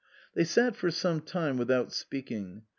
They 0.33 0.45
sat 0.45 0.75
for 0.75 0.89
some 0.89 1.21
time 1.21 1.57
without 1.59 1.93
speaking. 1.93 2.63